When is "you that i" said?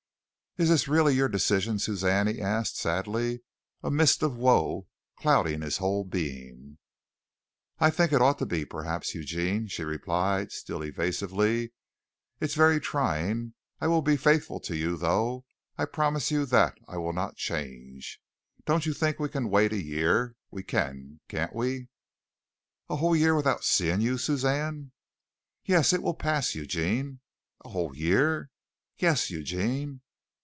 16.31-16.97